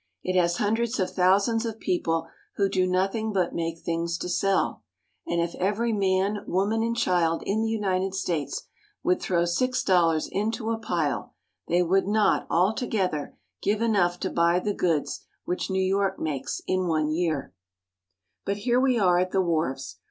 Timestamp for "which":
15.45-15.69